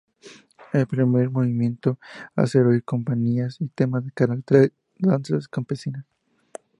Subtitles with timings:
[0.73, 1.99] El primer movimiento
[2.35, 6.05] hace oír campanillas y temas de carácter de danzas campesinas.